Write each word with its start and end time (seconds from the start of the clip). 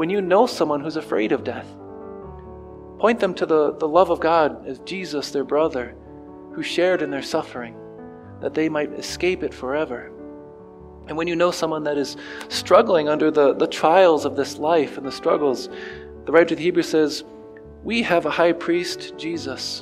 when 0.00 0.08
you 0.08 0.22
know 0.22 0.46
someone 0.46 0.80
who's 0.80 0.96
afraid 0.96 1.30
of 1.30 1.44
death. 1.44 1.66
Point 2.98 3.20
them 3.20 3.34
to 3.34 3.44
the, 3.44 3.74
the 3.74 3.86
love 3.86 4.08
of 4.08 4.18
God 4.18 4.66
as 4.66 4.78
Jesus, 4.78 5.30
their 5.30 5.44
brother, 5.44 5.94
who 6.54 6.62
shared 6.62 7.02
in 7.02 7.10
their 7.10 7.20
suffering, 7.20 7.76
that 8.40 8.54
they 8.54 8.70
might 8.70 8.90
escape 8.94 9.42
it 9.42 9.52
forever. 9.52 10.10
And 11.06 11.18
when 11.18 11.28
you 11.28 11.36
know 11.36 11.50
someone 11.50 11.84
that 11.84 11.98
is 11.98 12.16
struggling 12.48 13.10
under 13.10 13.30
the, 13.30 13.52
the 13.52 13.66
trials 13.66 14.24
of 14.24 14.36
this 14.36 14.56
life 14.56 14.96
and 14.96 15.04
the 15.04 15.12
struggles, 15.12 15.68
the 16.24 16.32
writer 16.32 16.54
of 16.54 16.56
the 16.56 16.64
Hebrews 16.64 16.88
says, 16.88 17.24
We 17.84 18.02
have 18.02 18.24
a 18.24 18.30
high 18.30 18.52
priest, 18.52 19.12
Jesus, 19.18 19.80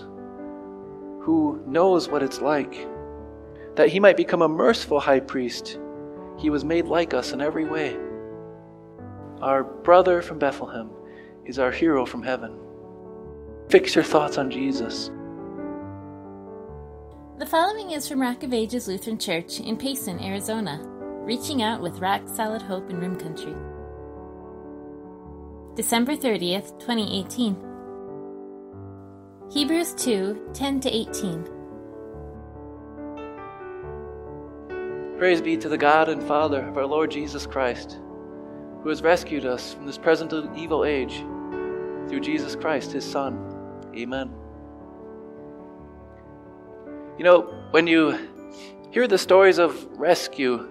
who 1.21 1.63
knows 1.65 2.09
what 2.09 2.25
it's 2.25 2.41
like. 2.41 2.89
That 3.77 3.89
he 3.89 4.01
might 4.01 4.17
become 4.17 4.43
a 4.43 4.49
merciful 4.49 4.99
high 4.99 5.21
priest, 5.21 5.79
he 6.37 6.51
was 6.51 6.65
made 6.65 6.87
like 6.87 7.15
us 7.15 7.31
in 7.31 7.41
every 7.41 7.67
way. 7.67 7.97
Our 9.41 9.63
brother 9.63 10.21
from 10.21 10.41
Bethlehem 10.41 10.91
is 11.45 11.61
our 11.61 11.71
hero 11.71 12.05
from 12.05 12.23
heaven. 12.23 12.59
Fix 13.69 13.95
your 13.95 14.03
thoughts 14.03 14.37
on 14.37 14.51
Jesus. 14.51 15.13
The 17.39 17.47
following 17.47 17.93
is 17.93 18.09
from 18.09 18.21
Rock 18.21 18.43
of 18.43 18.53
Ages 18.53 18.89
Lutheran 18.89 19.17
Church 19.17 19.61
in 19.61 19.77
Payson, 19.77 20.19
Arizona, 20.21 20.81
reaching 21.23 21.63
out 21.63 21.81
with 21.81 22.01
rock 22.01 22.23
solid 22.27 22.63
hope 22.63 22.91
in 22.91 22.99
Rim 22.99 23.15
Country. 23.15 23.55
December 25.77 26.17
30th, 26.17 26.77
2018. 26.81 27.57
Hebrews 29.53 29.95
2 29.95 30.51
10 30.53 30.81
to 30.81 30.91
18. 30.91 31.49
Praise 35.17 35.41
be 35.41 35.57
to 35.57 35.69
the 35.69 35.79
God 35.79 36.09
and 36.09 36.23
Father 36.25 36.67
of 36.67 36.77
our 36.77 36.87
Lord 36.87 37.13
Jesus 37.13 37.47
Christ, 37.47 38.01
who 38.89 38.91
has 38.91 39.03
rescued 39.03 39.45
us 39.45 39.75
from 39.75 39.85
this 39.85 39.99
present 39.99 40.33
evil 40.57 40.83
age 40.83 41.19
through 42.09 42.21
Jesus 42.21 42.57
Christ, 42.57 42.91
his 42.91 43.05
Son. 43.05 43.85
Amen. 43.95 44.31
You 47.19 47.25
know, 47.25 47.43
when 47.73 47.87
you 47.87 48.19
hear 48.91 49.07
the 49.07 49.19
stories 49.19 49.59
of 49.59 49.85
rescue, 49.99 50.71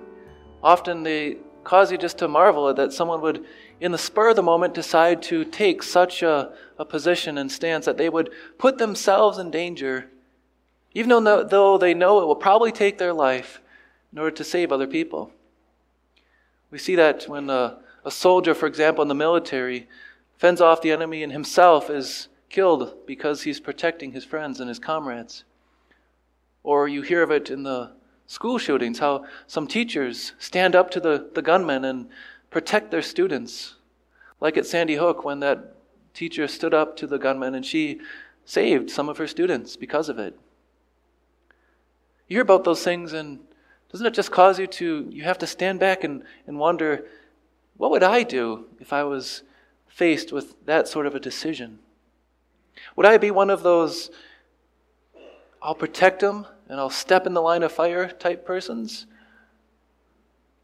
often 0.64 1.04
they 1.04 1.38
cause 1.64 1.92
you 1.92 2.00
just 2.00 2.18
to 2.18 2.28
marvel 2.28 2.74
that 2.74 2.92
someone 2.92 3.22
would, 3.22 3.46
in 3.80 3.92
the 3.92 4.00
spur 4.00 4.32
of 4.32 4.36
the 4.36 4.42
moment, 4.42 4.74
decide 4.74 5.22
to 5.22 5.46
take 5.46 5.84
such 5.84 6.24
a, 6.24 6.54
a 6.80 6.86
position 6.86 7.38
and 7.38 7.52
stance 7.52 7.86
that 7.86 7.98
they 7.98 8.10
would 8.10 8.32
put 8.58 8.80
themselves 8.80 9.38
in 9.38 9.52
danger, 9.52 10.10
even 10.96 11.24
though, 11.24 11.44
though 11.44 11.78
they 11.78 11.94
know 11.94 12.20
it 12.20 12.26
will 12.26 12.36
probably 12.36 12.72
take 12.72 12.98
their 12.98 13.14
life 13.14 13.62
in 14.12 14.18
order 14.18 14.36
to 14.36 14.44
save 14.44 14.72
other 14.72 14.88
people. 14.88 15.32
We 16.72 16.80
see 16.80 16.96
that 16.96 17.26
when 17.30 17.52
a, 17.52 17.78
a 18.08 18.12
soldier, 18.12 18.56
for 18.56 18.68
example, 18.68 19.02
in 19.02 19.10
the 19.10 19.14
military, 19.14 19.86
fends 20.38 20.62
off 20.62 20.82
the 20.82 20.94
enemy 20.94 21.24
and 21.24 21.34
himself 21.34 21.90
is 21.90 22.30
killed 22.50 22.96
because 23.06 23.42
he's 23.42 23.60
protecting 23.60 24.14
his 24.14 24.24
friends 24.24 24.62
and 24.62 24.70
his 24.70 24.80
comrades. 24.80 25.44
Or 26.64 26.88
you 26.88 27.02
hear 27.02 27.22
of 27.22 27.32
it 27.32 27.50
in 27.50 27.64
the 27.64 27.92
school 28.26 28.60
shootings, 28.60 29.00
how 29.00 29.26
some 29.46 29.68
teachers 29.68 30.32
stand 30.40 30.74
up 30.74 30.90
to 30.92 31.02
the, 31.02 31.30
the 31.36 31.42
gunmen 31.42 31.84
and 31.84 32.08
protect 32.50 32.92
their 32.92 33.02
students. 33.02 33.76
Like 34.40 34.56
at 34.56 34.66
Sandy 34.66 34.96
Hook, 34.96 35.26
when 35.26 35.42
that 35.42 35.76
teacher 36.14 36.48
stood 36.48 36.74
up 36.74 36.96
to 36.98 37.08
the 37.08 37.20
gunman 37.20 37.56
and 37.56 37.66
she 37.66 38.00
saved 38.46 38.90
some 38.90 39.10
of 39.10 39.18
her 39.18 39.28
students 39.28 39.76
because 39.76 40.08
of 40.08 40.18
it. 40.18 40.34
You 42.30 42.36
hear 42.36 42.42
about 42.42 42.64
those 42.64 42.84
things, 42.84 43.12
and 43.12 43.40
doesn't 43.92 44.08
it 44.08 44.14
just 44.14 44.32
cause 44.32 44.60
you 44.60 44.68
to, 44.68 45.10
you 45.12 45.24
have 45.24 45.38
to 45.40 45.48
stand 45.48 45.82
back 45.82 46.06
and, 46.06 46.24
and 46.46 46.58
wonder, 46.58 47.06
what 47.78 47.92
would 47.92 48.04
I 48.04 48.24
do 48.24 48.66
if 48.80 48.92
I 48.92 49.04
was 49.04 49.44
faced 49.88 50.32
with 50.32 50.66
that 50.66 50.88
sort 50.88 51.06
of 51.06 51.16
a 51.16 51.20
decision? 51.20 51.80
Would 52.96 53.06
I 53.06 53.18
be 53.18 53.32
one 53.32 53.50
of 53.50 53.64
those, 53.64 54.10
I'll 55.62 55.76
protect 55.76 56.20
them 56.20 56.46
and 56.68 56.80
I'll 56.80 56.90
step 56.90 57.26
in 57.26 57.34
the 57.34 57.42
line 57.42 57.64
of 57.64 57.72
fire 57.72 58.10
type 58.10 58.46
persons? 58.46 59.08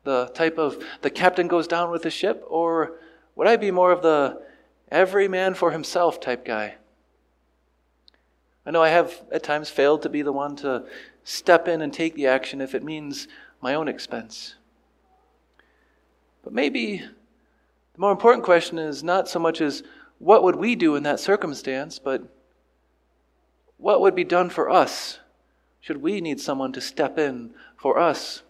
The 0.03 0.31
type 0.33 0.57
of, 0.57 0.83
the 1.01 1.09
captain 1.09 1.47
goes 1.47 1.67
down 1.67 1.89
with 1.91 2.03
the 2.03 2.09
ship? 2.09 2.43
Or 2.47 2.99
would 3.35 3.47
I 3.47 3.55
be 3.55 3.71
more 3.71 3.91
of 3.91 4.01
the 4.01 4.41
every 4.89 5.27
man 5.27 5.53
for 5.53 5.71
himself 5.71 6.19
type 6.19 6.45
guy? 6.45 6.75
I 8.65 8.71
know 8.71 8.81
I 8.81 8.89
have 8.89 9.23
at 9.31 9.43
times 9.43 9.69
failed 9.69 10.01
to 10.03 10.09
be 10.09 10.21
the 10.21 10.31
one 10.31 10.55
to 10.57 10.85
step 11.23 11.67
in 11.67 11.81
and 11.81 11.93
take 11.93 12.15
the 12.15 12.27
action 12.27 12.61
if 12.61 12.75
it 12.75 12.83
means 12.83 13.27
my 13.61 13.73
own 13.75 13.87
expense. 13.87 14.55
But 16.43 16.53
maybe 16.53 16.97
the 16.97 17.99
more 17.99 18.11
important 18.11 18.43
question 18.43 18.77
is 18.77 19.03
not 19.03 19.29
so 19.29 19.39
much 19.39 19.61
as 19.61 19.83
what 20.19 20.43
would 20.43 20.55
we 20.55 20.75
do 20.75 20.95
in 20.95 21.03
that 21.03 21.19
circumstance, 21.19 21.99
but 21.99 22.23
what 23.77 24.01
would 24.01 24.15
be 24.15 24.23
done 24.23 24.49
for 24.49 24.69
us 24.69 25.19
should 25.81 25.97
we 25.97 26.21
need 26.21 26.39
someone 26.39 26.71
to 26.71 26.79
step 26.79 27.17
in 27.17 27.53
for 27.75 27.99
us? 27.99 28.41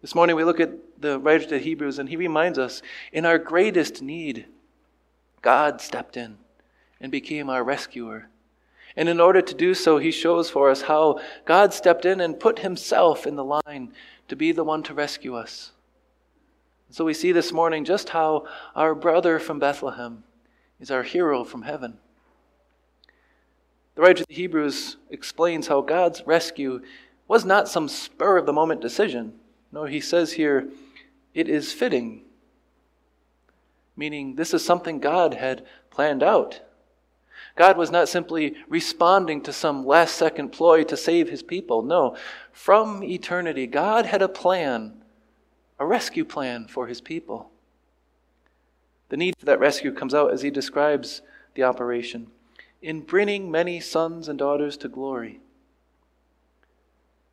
This 0.00 0.14
morning 0.14 0.36
we 0.36 0.44
look 0.44 0.58
at 0.58 0.70
the 1.00 1.18
writer 1.18 1.46
to 1.46 1.58
Hebrews, 1.58 1.98
and 1.98 2.08
he 2.08 2.16
reminds 2.16 2.58
us 2.58 2.80
in 3.12 3.26
our 3.26 3.36
greatest 3.36 4.00
need, 4.00 4.46
God 5.42 5.80
stepped 5.80 6.16
in 6.16 6.38
and 7.00 7.12
became 7.12 7.50
our 7.50 7.62
rescuer. 7.62 8.28
And 8.96 9.08
in 9.08 9.20
order 9.20 9.42
to 9.42 9.54
do 9.54 9.74
so, 9.74 9.98
he 9.98 10.10
shows 10.10 10.48
for 10.48 10.70
us 10.70 10.82
how 10.82 11.20
God 11.44 11.74
stepped 11.74 12.04
in 12.04 12.20
and 12.20 12.40
put 12.40 12.60
himself 12.60 13.26
in 13.26 13.36
the 13.36 13.44
line 13.44 13.92
to 14.28 14.34
be 14.34 14.50
the 14.50 14.64
one 14.64 14.82
to 14.84 14.94
rescue 14.94 15.34
us. 15.34 15.72
So 16.90 17.04
we 17.04 17.12
see 17.12 17.32
this 17.32 17.52
morning 17.52 17.84
just 17.84 18.08
how 18.08 18.46
our 18.74 18.94
brother 18.94 19.38
from 19.38 19.58
Bethlehem 19.58 20.24
is 20.80 20.90
our 20.90 21.02
hero 21.02 21.44
from 21.44 21.62
heaven. 21.62 21.98
The 23.94 24.02
writer 24.02 24.22
of 24.22 24.28
the 24.28 24.34
Hebrews 24.34 24.96
explains 25.10 25.66
how 25.66 25.82
God's 25.82 26.26
rescue 26.26 26.80
was 27.26 27.44
not 27.44 27.68
some 27.68 27.88
spur 27.88 28.38
of 28.38 28.46
the 28.46 28.52
moment 28.52 28.80
decision. 28.80 29.34
No, 29.70 29.84
he 29.84 30.00
says 30.00 30.32
here, 30.32 30.68
it 31.34 31.48
is 31.48 31.72
fitting, 31.74 32.22
meaning 33.94 34.36
this 34.36 34.54
is 34.54 34.64
something 34.64 34.98
God 34.98 35.34
had 35.34 35.66
planned 35.90 36.22
out. 36.22 36.62
God 37.54 37.76
was 37.76 37.90
not 37.90 38.08
simply 38.08 38.56
responding 38.68 39.42
to 39.42 39.52
some 39.52 39.84
last 39.84 40.14
second 40.14 40.52
ploy 40.52 40.84
to 40.84 40.96
save 40.96 41.28
his 41.28 41.42
people. 41.42 41.82
No, 41.82 42.16
from 42.52 43.02
eternity, 43.02 43.66
God 43.66 44.06
had 44.06 44.22
a 44.22 44.28
plan, 44.28 44.97
a 45.78 45.86
rescue 45.86 46.24
plan 46.24 46.66
for 46.66 46.86
his 46.86 47.00
people. 47.00 47.50
The 49.08 49.16
need 49.16 49.36
for 49.38 49.46
that 49.46 49.60
rescue 49.60 49.92
comes 49.92 50.14
out 50.14 50.32
as 50.32 50.42
he 50.42 50.50
describes 50.50 51.22
the 51.54 51.62
operation 51.62 52.28
in 52.80 53.00
bringing 53.00 53.50
many 53.50 53.80
sons 53.80 54.28
and 54.28 54.38
daughters 54.38 54.76
to 54.78 54.88
glory. 54.88 55.40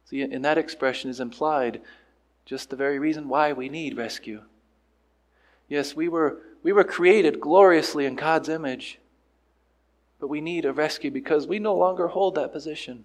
See, 0.05 0.22
in 0.22 0.41
that 0.44 0.57
expression 0.57 1.09
is 1.09 1.19
implied 1.19 1.81
just 2.45 2.69
the 2.69 2.75
very 2.75 3.00
reason 3.00 3.28
why 3.28 3.53
we 3.53 3.69
need 3.69 3.97
rescue. 3.97 4.41
Yes, 5.67 5.95
we 5.95 6.07
were, 6.07 6.41
we 6.61 6.72
were 6.72 6.84
created 6.84 7.39
gloriously 7.39 8.05
in 8.05 8.16
God's 8.16 8.50
image, 8.50 9.00
but 10.19 10.28
we 10.28 10.41
need 10.41 10.66
a 10.66 10.73
rescue 10.73 11.09
because 11.09 11.47
we 11.47 11.57
no 11.57 11.75
longer 11.75 12.07
hold 12.07 12.35
that 12.35 12.53
position. 12.53 13.03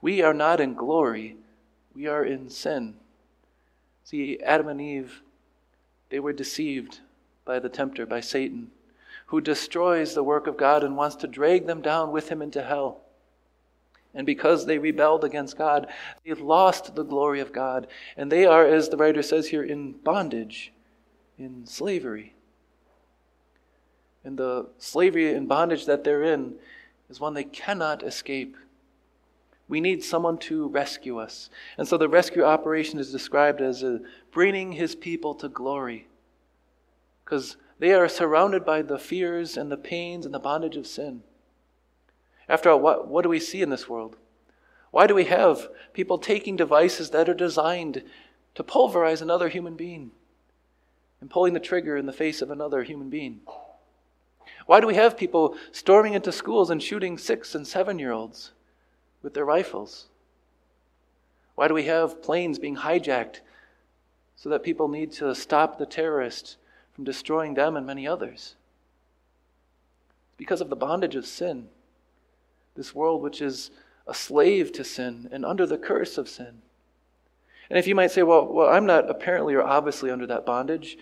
We 0.00 0.22
are 0.22 0.34
not 0.34 0.60
in 0.60 0.74
glory, 0.74 1.36
we 1.94 2.06
are 2.06 2.24
in 2.24 2.48
sin. 2.48 2.94
See, 4.08 4.40
Adam 4.42 4.68
and 4.68 4.80
Eve, 4.80 5.20
they 6.08 6.18
were 6.18 6.32
deceived 6.32 7.00
by 7.44 7.58
the 7.58 7.68
tempter, 7.68 8.06
by 8.06 8.20
Satan, 8.20 8.70
who 9.26 9.38
destroys 9.38 10.14
the 10.14 10.22
work 10.22 10.46
of 10.46 10.56
God 10.56 10.82
and 10.82 10.96
wants 10.96 11.16
to 11.16 11.26
drag 11.26 11.66
them 11.66 11.82
down 11.82 12.10
with 12.10 12.30
him 12.30 12.40
into 12.40 12.62
hell. 12.62 13.02
And 14.14 14.24
because 14.24 14.64
they 14.64 14.78
rebelled 14.78 15.24
against 15.24 15.58
God, 15.58 15.88
they 16.24 16.32
lost 16.32 16.94
the 16.94 17.02
glory 17.02 17.40
of 17.40 17.52
God. 17.52 17.86
And 18.16 18.32
they 18.32 18.46
are, 18.46 18.66
as 18.66 18.88
the 18.88 18.96
writer 18.96 19.22
says 19.22 19.48
here, 19.48 19.62
in 19.62 19.92
bondage, 19.92 20.72
in 21.36 21.66
slavery. 21.66 22.34
And 24.24 24.38
the 24.38 24.70
slavery 24.78 25.34
and 25.34 25.46
bondage 25.46 25.84
that 25.84 26.02
they're 26.02 26.24
in 26.24 26.54
is 27.10 27.20
one 27.20 27.34
they 27.34 27.44
cannot 27.44 28.02
escape. 28.02 28.56
We 29.68 29.80
need 29.80 30.02
someone 30.02 30.38
to 30.38 30.68
rescue 30.68 31.18
us. 31.18 31.50
And 31.76 31.86
so 31.86 31.98
the 31.98 32.08
rescue 32.08 32.42
operation 32.42 32.98
is 32.98 33.12
described 33.12 33.60
as 33.60 33.84
bringing 34.32 34.72
his 34.72 34.94
people 34.94 35.34
to 35.36 35.48
glory 35.48 36.08
because 37.24 37.58
they 37.78 37.92
are 37.92 38.08
surrounded 38.08 38.64
by 38.64 38.80
the 38.80 38.98
fears 38.98 39.58
and 39.58 39.70
the 39.70 39.76
pains 39.76 40.24
and 40.24 40.34
the 40.34 40.38
bondage 40.38 40.76
of 40.76 40.86
sin. 40.86 41.22
After 42.48 42.70
all, 42.70 42.80
what, 42.80 43.06
what 43.06 43.22
do 43.22 43.28
we 43.28 43.38
see 43.38 43.60
in 43.60 43.68
this 43.68 43.88
world? 43.88 44.16
Why 44.90 45.06
do 45.06 45.14
we 45.14 45.24
have 45.24 45.68
people 45.92 46.16
taking 46.16 46.56
devices 46.56 47.10
that 47.10 47.28
are 47.28 47.34
designed 47.34 48.02
to 48.54 48.64
pulverize 48.64 49.20
another 49.20 49.50
human 49.50 49.74
being 49.74 50.12
and 51.20 51.28
pulling 51.28 51.52
the 51.52 51.60
trigger 51.60 51.98
in 51.98 52.06
the 52.06 52.12
face 52.12 52.40
of 52.40 52.50
another 52.50 52.82
human 52.82 53.10
being? 53.10 53.42
Why 54.64 54.80
do 54.80 54.86
we 54.86 54.94
have 54.94 55.18
people 55.18 55.54
storming 55.70 56.14
into 56.14 56.32
schools 56.32 56.70
and 56.70 56.82
shooting 56.82 57.18
six 57.18 57.54
and 57.54 57.66
seven 57.66 57.98
year 57.98 58.12
olds 58.12 58.52
with 59.28 59.34
their 59.34 59.44
rifles? 59.44 60.06
Why 61.54 61.68
do 61.68 61.74
we 61.74 61.84
have 61.84 62.22
planes 62.22 62.58
being 62.58 62.76
hijacked 62.76 63.40
so 64.38 64.48
that 64.48 64.62
people 64.62 64.86
need 64.86 65.10
to 65.10 65.34
stop 65.34 65.76
the 65.76 65.84
terrorists 65.84 66.56
from 66.94 67.04
destroying 67.04 67.54
them 67.54 67.76
and 67.76 67.84
many 67.84 68.06
others. 68.06 68.54
Because 70.36 70.60
of 70.60 70.70
the 70.70 70.76
bondage 70.76 71.16
of 71.16 71.26
sin, 71.26 71.66
this 72.76 72.94
world 72.94 73.20
which 73.20 73.42
is 73.42 73.72
a 74.06 74.14
slave 74.14 74.70
to 74.72 74.84
sin 74.84 75.28
and 75.32 75.44
under 75.44 75.66
the 75.66 75.76
curse 75.76 76.16
of 76.18 76.28
sin. 76.28 76.62
And 77.68 77.78
if 77.80 77.88
you 77.88 77.96
might 77.96 78.12
say, 78.12 78.22
well, 78.22 78.46
well, 78.46 78.68
I'm 78.68 78.86
not 78.86 79.10
apparently 79.10 79.54
or 79.54 79.62
obviously 79.62 80.10
under 80.10 80.26
that 80.28 80.46
bondage, 80.46 80.96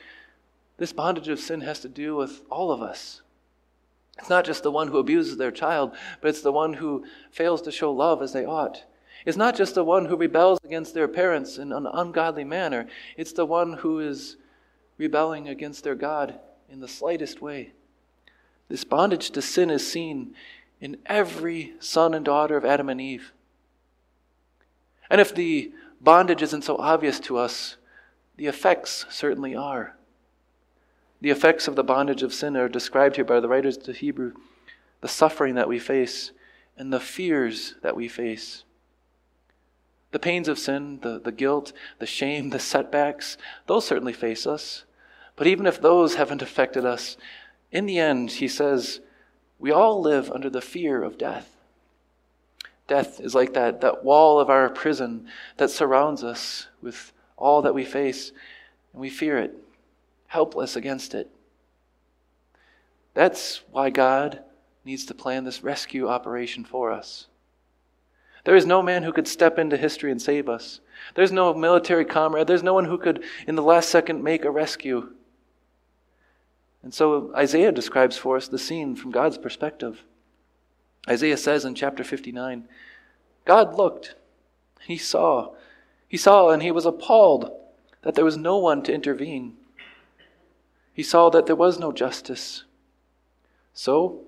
this 0.78 0.94
bondage 0.94 1.28
of 1.28 1.38
sin 1.38 1.60
has 1.60 1.80
to 1.80 1.88
do 1.88 2.16
with 2.16 2.40
all 2.50 2.72
of 2.72 2.80
us. 2.80 3.20
It's 4.18 4.30
not 4.30 4.44
just 4.44 4.62
the 4.62 4.70
one 4.70 4.88
who 4.88 4.98
abuses 4.98 5.36
their 5.36 5.50
child, 5.50 5.94
but 6.20 6.28
it's 6.28 6.40
the 6.40 6.52
one 6.52 6.74
who 6.74 7.04
fails 7.30 7.62
to 7.62 7.70
show 7.70 7.92
love 7.92 8.22
as 8.22 8.32
they 8.32 8.46
ought. 8.46 8.84
It's 9.24 9.36
not 9.36 9.56
just 9.56 9.74
the 9.74 9.84
one 9.84 10.06
who 10.06 10.16
rebels 10.16 10.60
against 10.64 10.94
their 10.94 11.08
parents 11.08 11.58
in 11.58 11.72
an 11.72 11.86
ungodly 11.86 12.44
manner, 12.44 12.86
it's 13.16 13.32
the 13.32 13.44
one 13.44 13.74
who 13.74 14.00
is 14.00 14.36
rebelling 14.98 15.48
against 15.48 15.84
their 15.84 15.94
God 15.94 16.38
in 16.70 16.80
the 16.80 16.88
slightest 16.88 17.42
way. 17.42 17.72
This 18.68 18.84
bondage 18.84 19.30
to 19.30 19.42
sin 19.42 19.70
is 19.70 19.90
seen 19.90 20.34
in 20.80 20.98
every 21.06 21.74
son 21.80 22.14
and 22.14 22.24
daughter 22.24 22.56
of 22.56 22.64
Adam 22.64 22.88
and 22.88 23.00
Eve. 23.00 23.32
And 25.10 25.20
if 25.20 25.34
the 25.34 25.72
bondage 26.00 26.42
isn't 26.42 26.64
so 26.64 26.76
obvious 26.76 27.20
to 27.20 27.36
us, 27.36 27.76
the 28.36 28.46
effects 28.46 29.06
certainly 29.08 29.54
are. 29.54 29.96
The 31.20 31.30
effects 31.30 31.66
of 31.66 31.76
the 31.76 31.84
bondage 31.84 32.22
of 32.22 32.34
sin 32.34 32.56
are 32.56 32.68
described 32.68 33.16
here 33.16 33.24
by 33.24 33.40
the 33.40 33.48
writers 33.48 33.76
to 33.78 33.92
Hebrew 33.92 34.32
the 35.00 35.08
suffering 35.08 35.54
that 35.54 35.68
we 35.68 35.78
face 35.78 36.32
and 36.76 36.92
the 36.92 37.00
fears 37.00 37.74
that 37.82 37.96
we 37.96 38.08
face. 38.08 38.64
The 40.10 40.18
pains 40.18 40.48
of 40.48 40.58
sin, 40.58 41.00
the, 41.02 41.20
the 41.20 41.32
guilt, 41.32 41.72
the 41.98 42.06
shame, 42.06 42.50
the 42.50 42.58
setbacks, 42.58 43.36
those 43.66 43.86
certainly 43.86 44.12
face 44.12 44.46
us. 44.46 44.84
But 45.36 45.46
even 45.46 45.66
if 45.66 45.80
those 45.80 46.14
haven't 46.14 46.42
affected 46.42 46.84
us, 46.84 47.16
in 47.70 47.86
the 47.86 47.98
end, 47.98 48.32
he 48.32 48.48
says, 48.48 49.00
we 49.58 49.70
all 49.70 50.00
live 50.00 50.30
under 50.30 50.48
the 50.48 50.60
fear 50.60 51.02
of 51.02 51.18
death. 51.18 51.52
Death 52.88 53.20
is 53.20 53.34
like 53.34 53.52
that, 53.54 53.80
that 53.80 54.04
wall 54.04 54.38
of 54.38 54.48
our 54.48 54.68
prison 54.68 55.26
that 55.56 55.70
surrounds 55.70 56.22
us 56.22 56.68
with 56.80 57.12
all 57.36 57.62
that 57.62 57.74
we 57.74 57.84
face, 57.84 58.32
and 58.92 59.00
we 59.00 59.10
fear 59.10 59.36
it, 59.38 59.54
helpless 60.26 60.76
against 60.76 61.14
it. 61.14 61.30
That's 63.14 63.62
why 63.70 63.90
God 63.90 64.40
needs 64.84 65.06
to 65.06 65.14
plan 65.14 65.44
this 65.44 65.62
rescue 65.62 66.08
operation 66.08 66.64
for 66.64 66.92
us. 66.92 67.26
There 68.44 68.54
is 68.54 68.66
no 68.66 68.80
man 68.80 69.02
who 69.02 69.12
could 69.12 69.26
step 69.26 69.58
into 69.58 69.76
history 69.76 70.12
and 70.12 70.22
save 70.22 70.48
us. 70.48 70.80
There's 71.14 71.32
no 71.32 71.52
military 71.52 72.04
comrade. 72.04 72.46
There's 72.46 72.62
no 72.62 72.74
one 72.74 72.84
who 72.84 72.96
could, 72.96 73.24
in 73.48 73.56
the 73.56 73.62
last 73.62 73.88
second, 73.88 74.22
make 74.22 74.44
a 74.44 74.50
rescue. 74.50 75.10
And 76.84 76.94
so 76.94 77.32
Isaiah 77.34 77.72
describes 77.72 78.16
for 78.16 78.36
us 78.36 78.46
the 78.46 78.58
scene 78.58 78.94
from 78.94 79.10
God's 79.10 79.38
perspective. 79.38 80.04
Isaiah 81.08 81.36
says 81.36 81.64
in 81.64 81.74
chapter 81.74 82.04
59 82.04 82.68
God 83.44 83.76
looked, 83.76 84.14
he 84.86 84.96
saw. 84.96 85.54
He 86.06 86.16
saw 86.16 86.50
and 86.50 86.62
he 86.62 86.70
was 86.70 86.86
appalled 86.86 87.50
that 88.02 88.14
there 88.14 88.24
was 88.24 88.36
no 88.36 88.58
one 88.58 88.82
to 88.84 88.94
intervene. 88.94 89.56
He 90.96 91.02
saw 91.02 91.28
that 91.28 91.44
there 91.44 91.54
was 91.54 91.78
no 91.78 91.92
justice. 91.92 92.64
So 93.74 94.22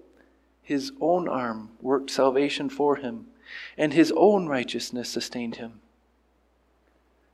his 0.60 0.92
own 1.00 1.26
arm 1.26 1.70
worked 1.80 2.10
salvation 2.10 2.68
for 2.68 2.96
him, 2.96 3.28
and 3.78 3.94
his 3.94 4.12
own 4.14 4.48
righteousness 4.48 5.08
sustained 5.08 5.56
him. 5.56 5.80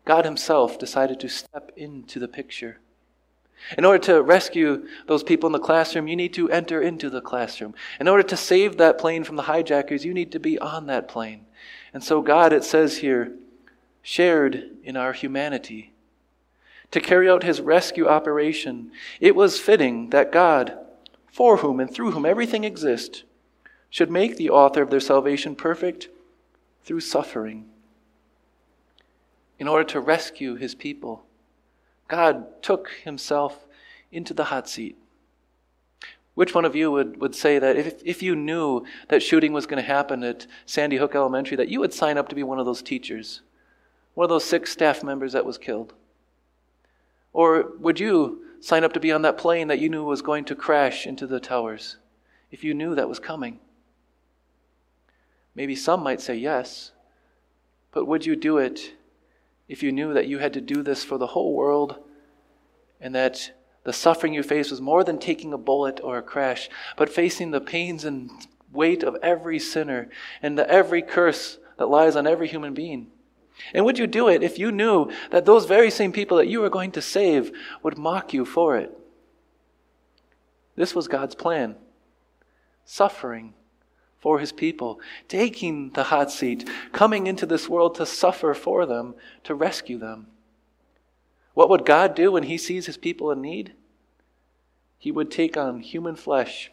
God 0.04 0.24
himself 0.24 0.78
decided 0.78 1.18
to 1.18 1.28
step 1.28 1.72
into 1.74 2.20
the 2.20 2.28
picture. 2.28 2.78
In 3.76 3.84
order 3.84 3.98
to 4.04 4.22
rescue 4.22 4.86
those 5.08 5.24
people 5.24 5.48
in 5.48 5.52
the 5.52 5.58
classroom, 5.58 6.06
you 6.06 6.14
need 6.14 6.34
to 6.34 6.48
enter 6.48 6.80
into 6.80 7.10
the 7.10 7.20
classroom. 7.20 7.74
In 7.98 8.06
order 8.06 8.22
to 8.22 8.36
save 8.36 8.76
that 8.76 8.98
plane 8.98 9.24
from 9.24 9.34
the 9.34 9.42
hijackers, 9.42 10.04
you 10.04 10.14
need 10.14 10.30
to 10.30 10.38
be 10.38 10.60
on 10.60 10.86
that 10.86 11.08
plane. 11.08 11.46
And 11.92 12.04
so, 12.04 12.22
God, 12.22 12.52
it 12.52 12.62
says 12.62 12.98
here, 12.98 13.32
shared 14.00 14.76
in 14.84 14.96
our 14.96 15.12
humanity. 15.12 15.93
To 16.90 17.00
carry 17.00 17.28
out 17.28 17.42
his 17.42 17.60
rescue 17.60 18.06
operation, 18.06 18.92
it 19.20 19.34
was 19.34 19.58
fitting 19.58 20.10
that 20.10 20.32
God, 20.32 20.78
for 21.32 21.58
whom 21.58 21.80
and 21.80 21.92
through 21.92 22.12
whom 22.12 22.24
everything 22.24 22.64
exists, 22.64 23.24
should 23.90 24.10
make 24.10 24.36
the 24.36 24.50
author 24.50 24.82
of 24.82 24.90
their 24.90 25.00
salvation 25.00 25.54
perfect 25.54 26.08
through 26.82 27.00
suffering 27.00 27.66
in 29.58 29.68
order 29.68 29.84
to 29.84 30.00
rescue 30.00 30.56
his 30.56 30.74
people. 30.74 31.24
God 32.08 32.62
took 32.62 32.90
himself 33.04 33.66
into 34.12 34.34
the 34.34 34.44
hot 34.44 34.68
seat. 34.68 34.98
Which 36.34 36.54
one 36.54 36.64
of 36.64 36.74
you 36.74 36.90
would, 36.90 37.20
would 37.20 37.34
say 37.34 37.58
that 37.58 37.76
if, 37.76 38.02
if 38.04 38.22
you 38.22 38.34
knew 38.34 38.84
that 39.08 39.22
shooting 39.22 39.52
was 39.52 39.66
going 39.66 39.82
to 39.82 39.86
happen 39.86 40.24
at 40.24 40.46
Sandy 40.66 40.96
Hook 40.96 41.14
Elementary, 41.14 41.56
that 41.56 41.68
you 41.68 41.80
would 41.80 41.94
sign 41.94 42.18
up 42.18 42.28
to 42.28 42.34
be 42.34 42.42
one 42.42 42.58
of 42.58 42.66
those 42.66 42.82
teachers, 42.82 43.42
one 44.14 44.24
of 44.24 44.30
those 44.30 44.44
six 44.44 44.72
staff 44.72 45.04
members 45.04 45.32
that 45.32 45.46
was 45.46 45.58
killed? 45.58 45.94
Or 47.34 47.72
would 47.80 48.00
you 48.00 48.44
sign 48.60 48.84
up 48.84 48.94
to 48.94 49.00
be 49.00 49.12
on 49.12 49.22
that 49.22 49.36
plane 49.36 49.68
that 49.68 49.80
you 49.80 49.90
knew 49.90 50.04
was 50.04 50.22
going 50.22 50.46
to 50.46 50.54
crash 50.54 51.06
into 51.06 51.26
the 51.26 51.40
towers 51.40 51.98
if 52.50 52.64
you 52.64 52.72
knew 52.72 52.94
that 52.94 53.08
was 53.08 53.18
coming? 53.18 53.58
Maybe 55.54 55.76
some 55.76 56.02
might 56.02 56.20
say 56.20 56.36
yes, 56.36 56.92
but 57.90 58.06
would 58.06 58.24
you 58.24 58.36
do 58.36 58.58
it 58.58 58.94
if 59.68 59.82
you 59.82 59.92
knew 59.92 60.14
that 60.14 60.28
you 60.28 60.38
had 60.38 60.52
to 60.54 60.60
do 60.60 60.82
this 60.82 61.04
for 61.04 61.18
the 61.18 61.28
whole 61.28 61.54
world 61.54 61.96
and 63.00 63.14
that 63.14 63.52
the 63.82 63.92
suffering 63.92 64.32
you 64.32 64.42
face 64.42 64.70
was 64.70 64.80
more 64.80 65.04
than 65.04 65.18
taking 65.18 65.52
a 65.52 65.58
bullet 65.58 66.00
or 66.02 66.16
a 66.16 66.22
crash, 66.22 66.70
but 66.96 67.10
facing 67.10 67.50
the 67.50 67.60
pains 67.60 68.04
and 68.04 68.30
weight 68.72 69.02
of 69.02 69.16
every 69.22 69.58
sinner 69.58 70.08
and 70.40 70.56
the 70.56 70.68
every 70.70 71.02
curse 71.02 71.58
that 71.78 71.86
lies 71.86 72.16
on 72.16 72.26
every 72.26 72.48
human 72.48 72.74
being? 72.74 73.10
And 73.72 73.84
would 73.84 73.98
you 73.98 74.06
do 74.06 74.28
it 74.28 74.42
if 74.42 74.58
you 74.58 74.72
knew 74.72 75.10
that 75.30 75.44
those 75.44 75.66
very 75.66 75.90
same 75.90 76.12
people 76.12 76.36
that 76.38 76.48
you 76.48 76.60
were 76.60 76.70
going 76.70 76.90
to 76.92 77.02
save 77.02 77.52
would 77.82 77.98
mock 77.98 78.32
you 78.32 78.44
for 78.44 78.76
it? 78.76 78.96
This 80.76 80.94
was 80.94 81.08
God's 81.08 81.34
plan. 81.34 81.76
Suffering 82.84 83.54
for 84.18 84.38
his 84.38 84.52
people, 84.52 85.00
taking 85.28 85.90
the 85.90 86.04
hot 86.04 86.30
seat, 86.30 86.68
coming 86.92 87.26
into 87.26 87.46
this 87.46 87.68
world 87.68 87.94
to 87.94 88.06
suffer 88.06 88.54
for 88.54 88.86
them, 88.86 89.14
to 89.44 89.54
rescue 89.54 89.98
them. 89.98 90.26
What 91.52 91.68
would 91.68 91.84
God 91.84 92.14
do 92.14 92.32
when 92.32 92.44
he 92.44 92.58
sees 92.58 92.86
his 92.86 92.96
people 92.96 93.30
in 93.30 93.40
need? 93.40 93.74
He 94.98 95.12
would 95.12 95.30
take 95.30 95.56
on 95.56 95.80
human 95.80 96.16
flesh. 96.16 96.72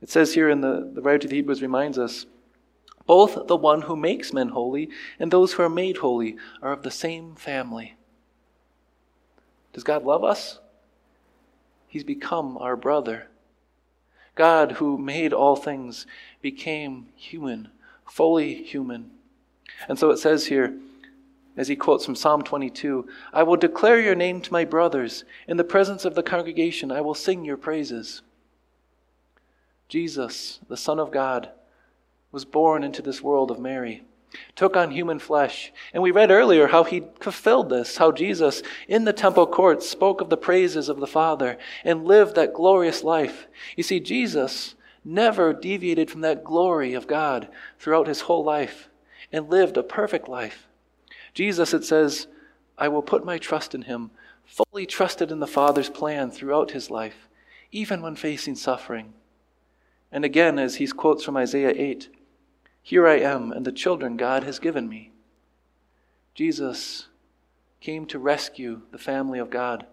It 0.00 0.10
says 0.10 0.34
here 0.34 0.48
in 0.48 0.60
the, 0.60 0.90
the 0.92 1.02
writer 1.02 1.18
to 1.20 1.28
the 1.28 1.36
Hebrews 1.36 1.62
reminds 1.62 1.98
us 1.98 2.26
both 3.06 3.46
the 3.46 3.56
one 3.56 3.82
who 3.82 3.96
makes 3.96 4.32
men 4.32 4.48
holy 4.48 4.88
and 5.18 5.30
those 5.30 5.52
who 5.52 5.62
are 5.62 5.68
made 5.68 5.98
holy 5.98 6.36
are 6.62 6.72
of 6.72 6.82
the 6.82 6.90
same 6.90 7.34
family. 7.34 7.96
Does 9.72 9.84
God 9.84 10.04
love 10.04 10.24
us? 10.24 10.60
He's 11.88 12.04
become 12.04 12.56
our 12.58 12.76
brother. 12.76 13.28
God, 14.34 14.72
who 14.72 14.98
made 14.98 15.32
all 15.32 15.56
things, 15.56 16.06
became 16.42 17.08
human, 17.14 17.68
fully 18.04 18.62
human. 18.62 19.10
And 19.88 19.98
so 19.98 20.10
it 20.10 20.18
says 20.18 20.46
here, 20.46 20.76
as 21.56 21.68
he 21.68 21.76
quotes 21.76 22.04
from 22.04 22.16
Psalm 22.16 22.42
22 22.42 23.06
I 23.32 23.42
will 23.44 23.56
declare 23.56 24.00
your 24.00 24.14
name 24.14 24.40
to 24.40 24.52
my 24.52 24.64
brothers. 24.64 25.24
In 25.46 25.56
the 25.56 25.64
presence 25.64 26.04
of 26.04 26.14
the 26.14 26.22
congregation, 26.22 26.90
I 26.90 27.00
will 27.00 27.14
sing 27.14 27.44
your 27.44 27.56
praises. 27.56 28.22
Jesus, 29.88 30.60
the 30.68 30.76
Son 30.76 30.98
of 30.98 31.12
God, 31.12 31.50
was 32.34 32.44
born 32.44 32.84
into 32.84 33.00
this 33.00 33.22
world 33.22 33.50
of 33.50 33.58
Mary 33.58 34.02
took 34.56 34.76
on 34.76 34.90
human 34.90 35.18
flesh. 35.18 35.72
And 35.92 36.02
we 36.02 36.10
read 36.10 36.30
earlier 36.30 36.68
how 36.68 36.84
he 36.84 37.04
fulfilled 37.20 37.70
this, 37.70 37.96
how 37.96 38.12
Jesus 38.12 38.62
in 38.88 39.04
the 39.04 39.12
temple 39.12 39.46
courts 39.46 39.88
spoke 39.88 40.20
of 40.20 40.30
the 40.30 40.36
praises 40.36 40.88
of 40.88 41.00
the 41.00 41.06
Father 41.06 41.58
and 41.84 42.04
lived 42.04 42.34
that 42.36 42.54
glorious 42.54 43.04
life. 43.04 43.46
You 43.76 43.82
see, 43.82 44.00
Jesus 44.00 44.74
never 45.04 45.52
deviated 45.52 46.10
from 46.10 46.22
that 46.22 46.44
glory 46.44 46.94
of 46.94 47.06
God 47.06 47.48
throughout 47.78 48.06
his 48.06 48.22
whole 48.22 48.44
life 48.44 48.88
and 49.32 49.50
lived 49.50 49.76
a 49.76 49.82
perfect 49.82 50.28
life. 50.28 50.66
Jesus, 51.34 51.74
it 51.74 51.84
says, 51.84 52.26
I 52.78 52.88
will 52.88 53.02
put 53.02 53.24
my 53.24 53.38
trust 53.38 53.74
in 53.74 53.82
him, 53.82 54.10
fully 54.44 54.86
trusted 54.86 55.30
in 55.30 55.40
the 55.40 55.46
Father's 55.46 55.90
plan 55.90 56.30
throughout 56.30 56.70
his 56.70 56.90
life, 56.90 57.28
even 57.72 58.02
when 58.02 58.16
facing 58.16 58.54
suffering. 58.54 59.12
And 60.12 60.24
again, 60.24 60.58
as 60.58 60.76
he 60.76 60.86
quotes 60.86 61.24
from 61.24 61.36
Isaiah 61.36 61.72
8, 61.74 62.08
here 62.84 63.08
I 63.08 63.18
am 63.18 63.50
and 63.50 63.64
the 63.64 63.72
children 63.72 64.18
God 64.18 64.42
has 64.42 64.58
given 64.58 64.90
me. 64.90 65.10
Jesus 66.34 67.08
came 67.80 68.04
to 68.04 68.18
rescue 68.18 68.82
the 68.92 68.98
family 68.98 69.38
of 69.38 69.48
God 69.48 69.86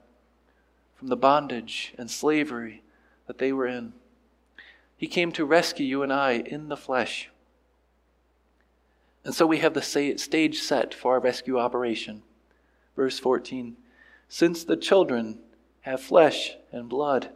from 0.98 1.07
the 1.07 1.15
bondage 1.15 1.93
and 1.98 2.12
slavery 2.12 2.83
that 3.27 3.38
they 3.38 3.53
were 3.53 3.65
in. 3.65 3.93
He 4.98 5.07
came 5.07 5.31
to 5.31 5.45
rescue 5.45 5.86
you 5.86 6.03
and 6.03 6.12
I 6.12 6.33
in 6.33 6.67
the 6.67 6.75
flesh. 6.75 7.29
And 9.24 9.33
so 9.33 9.48
we 9.48 9.60
have 9.60 9.74
the 9.74 9.81
stage 9.81 10.60
set 10.60 10.93
for 10.93 11.13
our 11.13 11.21
rescue 11.21 11.57
operation. 11.57 12.24
Verse 12.98 13.17
14 13.19 13.77
Since 14.27 14.65
the 14.65 14.75
children 14.75 15.39
have 15.81 16.01
flesh 16.01 16.57
and 16.74 16.89
blood. 16.89 17.29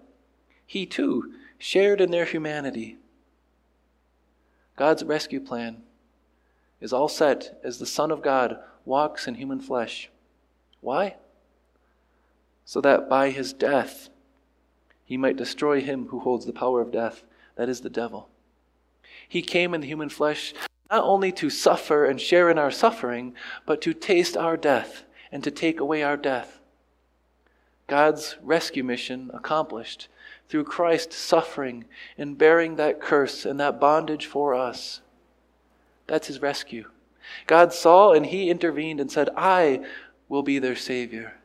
He 0.65 0.85
too 0.85 1.31
shared 1.57 2.01
in 2.01 2.11
their 2.11 2.25
humanity. 2.25 2.97
God's 4.75 5.03
rescue 5.03 5.39
plan 5.39 5.83
is 6.81 6.91
all 6.91 7.07
set 7.07 7.59
as 7.63 7.79
the 7.79 7.85
Son 7.85 8.11
of 8.11 8.21
God 8.21 8.59
walks 8.83 9.27
in 9.27 9.35
human 9.35 9.59
flesh. 9.59 10.09
Why? 10.81 11.15
So 12.65 12.81
that 12.81 13.09
by 13.09 13.29
his 13.29 13.53
death 13.53 14.09
he 15.05 15.17
might 15.17 15.37
destroy 15.37 15.81
him 15.81 16.07
who 16.07 16.19
holds 16.19 16.45
the 16.45 16.53
power 16.53 16.81
of 16.81 16.91
death, 16.91 17.23
that 17.55 17.69
is 17.69 17.81
the 17.81 17.89
devil. 17.89 18.27
He 19.27 19.41
came 19.41 19.73
in 19.73 19.81
the 19.81 19.87
human 19.87 20.09
flesh 20.09 20.53
not 20.91 21.03
only 21.03 21.31
to 21.31 21.49
suffer 21.49 22.05
and 22.05 22.19
share 22.19 22.49
in 22.49 22.57
our 22.57 22.71
suffering, 22.71 23.33
but 23.65 23.81
to 23.81 23.93
taste 23.93 24.35
our 24.37 24.57
death 24.57 25.03
and 25.31 25.43
to 25.43 25.51
take 25.51 25.79
away 25.79 26.03
our 26.03 26.17
death. 26.17 26.59
God's 27.87 28.37
rescue 28.41 28.83
mission 28.83 29.31
accomplished 29.33 30.07
through 30.49 30.63
Christ 30.65 31.11
suffering 31.11 31.85
and 32.17 32.37
bearing 32.37 32.75
that 32.75 33.01
curse 33.01 33.45
and 33.45 33.59
that 33.59 33.79
bondage 33.79 34.25
for 34.25 34.53
us. 34.53 35.01
That's 36.07 36.27
his 36.27 36.41
rescue. 36.41 36.85
God 37.47 37.73
saw 37.73 38.13
and 38.13 38.25
he 38.25 38.49
intervened 38.49 38.99
and 38.99 39.11
said, 39.11 39.29
I 39.35 39.85
will 40.29 40.43
be 40.43 40.59
their 40.59 40.75
Savior. 40.75 41.35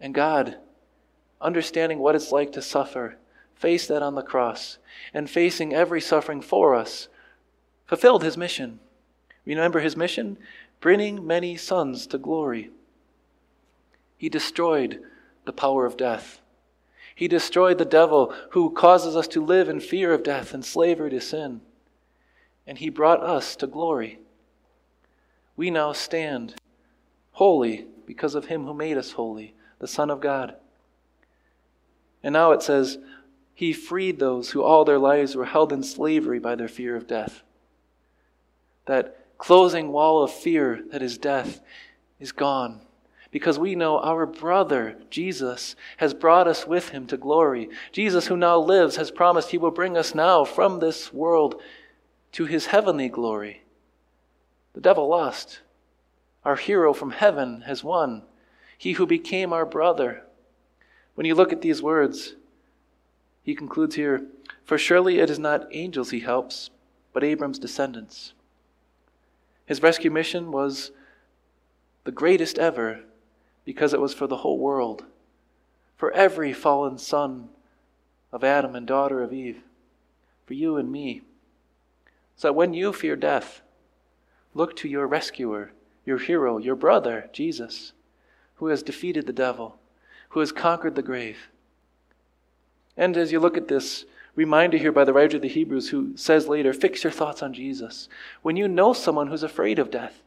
And 0.00 0.14
God, 0.14 0.58
understanding 1.40 1.98
what 1.98 2.14
it's 2.14 2.32
like 2.32 2.52
to 2.52 2.62
suffer, 2.62 3.16
faced 3.54 3.88
that 3.88 4.02
on 4.02 4.14
the 4.14 4.22
cross 4.22 4.78
and 5.12 5.30
facing 5.30 5.72
every 5.72 6.00
suffering 6.00 6.42
for 6.42 6.74
us, 6.74 7.08
fulfilled 7.86 8.22
his 8.22 8.36
mission. 8.36 8.80
Remember 9.46 9.80
his 9.80 9.96
mission? 9.96 10.36
Bringing 10.80 11.26
many 11.26 11.56
sons 11.56 12.06
to 12.08 12.18
glory. 12.18 12.70
He 14.18 14.28
destroyed 14.28 15.00
the 15.44 15.52
power 15.52 15.86
of 15.86 15.96
death. 15.96 16.40
He 17.14 17.28
destroyed 17.28 17.78
the 17.78 17.84
devil 17.84 18.34
who 18.50 18.70
causes 18.70 19.16
us 19.16 19.28
to 19.28 19.44
live 19.44 19.68
in 19.68 19.80
fear 19.80 20.12
of 20.12 20.22
death 20.22 20.52
and 20.52 20.64
slavery 20.64 21.10
to 21.10 21.20
sin. 21.20 21.60
And 22.66 22.78
he 22.78 22.88
brought 22.88 23.22
us 23.22 23.54
to 23.56 23.66
glory. 23.66 24.18
We 25.56 25.70
now 25.70 25.92
stand 25.92 26.54
holy 27.32 27.86
because 28.06 28.34
of 28.34 28.46
him 28.46 28.64
who 28.64 28.74
made 28.74 28.96
us 28.96 29.12
holy, 29.12 29.54
the 29.78 29.86
Son 29.86 30.10
of 30.10 30.20
God. 30.20 30.56
And 32.22 32.32
now 32.32 32.52
it 32.52 32.62
says, 32.62 32.98
He 33.54 33.72
freed 33.72 34.18
those 34.18 34.50
who 34.50 34.62
all 34.62 34.84
their 34.84 34.98
lives 34.98 35.36
were 35.36 35.44
held 35.44 35.72
in 35.72 35.82
slavery 35.82 36.40
by 36.40 36.56
their 36.56 36.68
fear 36.68 36.96
of 36.96 37.06
death. 37.06 37.42
That 38.86 39.38
closing 39.38 39.92
wall 39.92 40.22
of 40.22 40.32
fear 40.32 40.82
that 40.90 41.02
is 41.02 41.18
death 41.18 41.60
is 42.18 42.32
gone 42.32 42.80
because 43.34 43.58
we 43.58 43.74
know 43.74 43.98
our 43.98 44.26
brother, 44.26 44.96
Jesus, 45.10 45.74
has 45.96 46.14
brought 46.14 46.46
us 46.46 46.68
with 46.68 46.90
him 46.90 47.04
to 47.08 47.16
glory. 47.16 47.68
Jesus, 47.90 48.28
who 48.28 48.36
now 48.36 48.56
lives, 48.56 48.94
has 48.94 49.10
promised 49.10 49.50
he 49.50 49.58
will 49.58 49.72
bring 49.72 49.96
us 49.96 50.14
now 50.14 50.44
from 50.44 50.78
this 50.78 51.12
world 51.12 51.60
to 52.30 52.44
his 52.44 52.66
heavenly 52.66 53.08
glory. 53.08 53.62
The 54.74 54.80
devil 54.80 55.08
lost. 55.08 55.62
Our 56.44 56.54
hero 56.54 56.92
from 56.92 57.10
heaven 57.10 57.62
has 57.62 57.82
won. 57.82 58.22
He 58.78 58.92
who 58.92 59.04
became 59.04 59.52
our 59.52 59.66
brother. 59.66 60.22
When 61.16 61.26
you 61.26 61.34
look 61.34 61.52
at 61.52 61.60
these 61.60 61.82
words, 61.82 62.36
he 63.42 63.56
concludes 63.56 63.96
here 63.96 64.28
For 64.64 64.78
surely 64.78 65.18
it 65.18 65.28
is 65.28 65.40
not 65.40 65.66
angels 65.72 66.10
he 66.10 66.20
helps, 66.20 66.70
but 67.12 67.24
Abram's 67.24 67.58
descendants. 67.58 68.32
His 69.66 69.82
rescue 69.82 70.12
mission 70.12 70.52
was 70.52 70.92
the 72.04 72.12
greatest 72.12 72.60
ever 72.60 73.00
because 73.64 73.94
it 73.94 74.00
was 74.00 74.14
for 74.14 74.26
the 74.26 74.38
whole 74.38 74.58
world, 74.58 75.04
for 75.96 76.12
every 76.12 76.52
fallen 76.52 76.98
son 76.98 77.48
of 78.32 78.44
Adam 78.44 78.74
and 78.74 78.86
daughter 78.86 79.22
of 79.22 79.32
Eve, 79.32 79.62
for 80.46 80.54
you 80.54 80.76
and 80.76 80.90
me. 80.90 81.22
So 82.36 82.48
that 82.48 82.54
when 82.54 82.74
you 82.74 82.92
fear 82.92 83.16
death, 83.16 83.62
look 84.54 84.76
to 84.76 84.88
your 84.88 85.06
rescuer, 85.06 85.72
your 86.04 86.18
hero, 86.18 86.58
your 86.58 86.76
brother, 86.76 87.30
Jesus, 87.32 87.92
who 88.56 88.66
has 88.66 88.82
defeated 88.82 89.26
the 89.26 89.32
devil, 89.32 89.78
who 90.30 90.40
has 90.40 90.52
conquered 90.52 90.94
the 90.94 91.02
grave. 91.02 91.48
And 92.96 93.16
as 93.16 93.32
you 93.32 93.40
look 93.40 93.56
at 93.56 93.68
this 93.68 94.04
reminder 94.34 94.76
here 94.76 94.92
by 94.92 95.04
the 95.04 95.12
writer 95.12 95.36
of 95.36 95.42
the 95.42 95.48
Hebrews, 95.48 95.90
who 95.90 96.16
says 96.16 96.48
later, 96.48 96.72
fix 96.72 97.04
your 97.04 97.12
thoughts 97.12 97.42
on 97.42 97.54
Jesus. 97.54 98.08
When 98.42 98.56
you 98.56 98.68
know 98.68 98.92
someone 98.92 99.28
who's 99.28 99.42
afraid 99.42 99.78
of 99.78 99.90
death, 99.90 100.22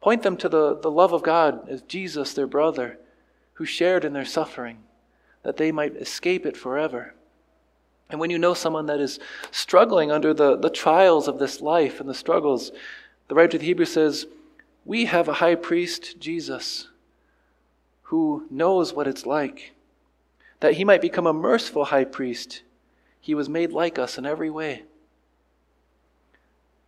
Point 0.00 0.22
them 0.22 0.36
to 0.38 0.48
the, 0.48 0.76
the 0.76 0.90
love 0.90 1.12
of 1.12 1.22
God 1.22 1.68
as 1.68 1.82
Jesus, 1.82 2.32
their 2.32 2.46
brother, 2.46 2.98
who 3.54 3.66
shared 3.66 4.04
in 4.04 4.14
their 4.14 4.24
suffering, 4.24 4.78
that 5.42 5.58
they 5.58 5.70
might 5.70 5.96
escape 5.96 6.46
it 6.46 6.56
forever. 6.56 7.14
And 8.08 8.18
when 8.18 8.30
you 8.30 8.38
know 8.38 8.54
someone 8.54 8.86
that 8.86 9.00
is 9.00 9.20
struggling 9.50 10.10
under 10.10 10.34
the, 10.34 10.56
the 10.56 10.70
trials 10.70 11.28
of 11.28 11.38
this 11.38 11.60
life 11.60 12.00
and 12.00 12.08
the 12.08 12.14
struggles, 12.14 12.72
the 13.28 13.34
writer 13.34 13.56
of 13.56 13.60
the 13.60 13.66
Hebrews 13.66 13.92
says, 13.92 14.26
We 14.84 15.04
have 15.04 15.28
a 15.28 15.34
high 15.34 15.54
priest, 15.54 16.18
Jesus, 16.18 16.88
who 18.04 18.46
knows 18.50 18.92
what 18.92 19.06
it's 19.06 19.26
like. 19.26 19.74
That 20.60 20.74
he 20.74 20.84
might 20.84 21.00
become 21.00 21.26
a 21.26 21.32
merciful 21.32 21.86
high 21.86 22.04
priest, 22.04 22.62
he 23.20 23.34
was 23.34 23.48
made 23.48 23.70
like 23.70 23.98
us 23.98 24.16
in 24.16 24.24
every 24.24 24.50
way. 24.50 24.84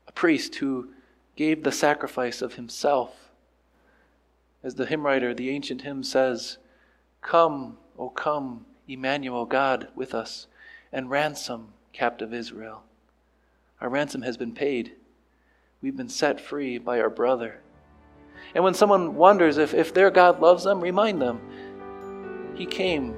A 0.08 0.12
priest 0.12 0.56
who 0.56 0.88
gave 1.36 1.62
the 1.62 1.72
sacrifice 1.72 2.42
of 2.42 2.54
himself. 2.54 3.30
As 4.62 4.74
the 4.74 4.86
hymn 4.86 5.04
writer, 5.04 5.34
the 5.34 5.50
ancient 5.50 5.82
hymn 5.82 6.02
says, 6.02 6.58
Come, 7.20 7.78
O 7.98 8.10
come, 8.10 8.66
Emmanuel, 8.86 9.46
God 9.46 9.88
with 9.94 10.14
us, 10.14 10.46
and 10.92 11.10
ransom 11.10 11.72
captive 11.92 12.32
Israel. 12.32 12.82
Our 13.80 13.88
ransom 13.88 14.22
has 14.22 14.36
been 14.36 14.52
paid. 14.52 14.92
We've 15.80 15.96
been 15.96 16.08
set 16.08 16.40
free 16.40 16.78
by 16.78 17.00
our 17.00 17.10
brother. 17.10 17.60
And 18.54 18.62
when 18.62 18.74
someone 18.74 19.16
wonders 19.16 19.58
if, 19.58 19.74
if 19.74 19.92
their 19.94 20.10
God 20.10 20.40
loves 20.40 20.64
them, 20.64 20.80
remind 20.80 21.20
them 21.20 21.40
He 22.54 22.66
came, 22.66 23.16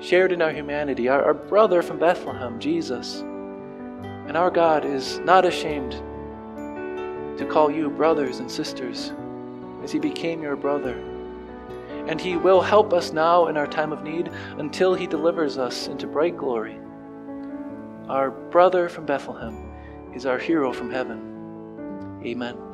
shared 0.00 0.32
in 0.32 0.42
our 0.42 0.52
humanity, 0.52 1.08
our, 1.08 1.24
our 1.24 1.34
brother 1.34 1.82
from 1.82 1.98
Bethlehem, 1.98 2.58
Jesus. 2.58 3.20
And 3.20 4.36
our 4.36 4.50
God 4.50 4.84
is 4.84 5.18
not 5.20 5.44
ashamed 5.44 6.02
to 7.40 7.46
call 7.46 7.70
you 7.70 7.88
brothers 7.88 8.38
and 8.38 8.50
sisters 8.50 9.12
as 9.82 9.90
He 9.90 9.98
became 9.98 10.42
your 10.42 10.56
brother. 10.56 10.94
And 12.06 12.20
He 12.20 12.36
will 12.36 12.60
help 12.60 12.92
us 12.92 13.12
now 13.12 13.46
in 13.48 13.56
our 13.56 13.66
time 13.66 13.92
of 13.92 14.02
need 14.02 14.30
until 14.58 14.94
He 14.94 15.06
delivers 15.06 15.56
us 15.56 15.88
into 15.88 16.06
bright 16.06 16.36
glory. 16.36 16.78
Our 18.08 18.30
brother 18.30 18.88
from 18.88 19.06
Bethlehem 19.06 19.72
is 20.14 20.26
our 20.26 20.38
hero 20.38 20.72
from 20.72 20.90
heaven. 20.90 22.20
Amen. 22.24 22.69